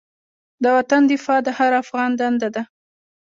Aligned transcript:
د 0.63 0.65
وطن 0.77 1.01
دفاع 1.11 1.39
د 1.45 1.49
هر 1.57 1.71
افغان 1.83 2.11
دنده 2.19 2.49
ده. 2.55 2.63